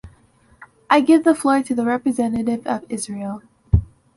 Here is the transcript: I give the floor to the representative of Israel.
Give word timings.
I 0.89 1.01
give 1.01 1.23
the 1.25 1.35
floor 1.35 1.61
to 1.61 1.75
the 1.75 1.85
representative 1.85 2.65
of 2.65 2.85
Israel. 2.89 3.43